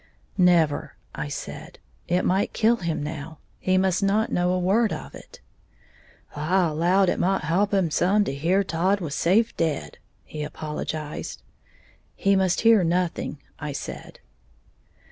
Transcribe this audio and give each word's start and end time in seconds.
"Never!" 0.39 0.95
I 1.13 1.27
said, 1.27 1.77
"it 2.07 2.25
might 2.25 2.53
kill 2.53 2.77
him, 2.77 3.03
now. 3.03 3.37
He 3.59 3.77
must 3.77 4.01
not 4.01 4.31
know 4.31 4.51
a 4.51 4.57
word 4.57 4.91
of 4.91 5.13
it." 5.13 5.41
"I 6.35 6.69
allowed 6.69 7.07
it 7.07 7.19
might 7.19 7.43
holp 7.43 7.71
him 7.71 7.85
up 7.85 7.93
some 7.93 8.23
to 8.23 8.33
hear 8.33 8.63
Todd 8.63 8.99
was 8.99 9.13
safe 9.13 9.55
dead," 9.55 9.99
he 10.25 10.41
apologized. 10.43 11.43
"He 12.15 12.35
must 12.35 12.61
hear 12.61 12.83
nothing," 12.83 13.43
I 13.59 13.73
said. 13.73 14.19